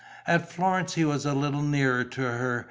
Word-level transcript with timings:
At 0.25 0.51
Florence 0.51 0.95
he 0.95 1.05
was 1.05 1.27
a 1.27 1.35
little 1.35 1.61
nearer 1.61 2.03
to 2.03 2.21
her. 2.21 2.59